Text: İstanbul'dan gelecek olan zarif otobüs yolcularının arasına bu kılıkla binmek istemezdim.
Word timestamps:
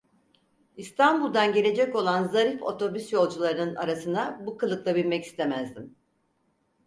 İstanbul'dan 0.77 1.53
gelecek 1.53 1.95
olan 1.95 2.23
zarif 2.27 2.63
otobüs 2.63 3.13
yolcularının 3.13 3.75
arasına 3.75 4.39
bu 4.45 4.57
kılıkla 4.57 4.95
binmek 4.95 5.23
istemezdim. 5.23 5.95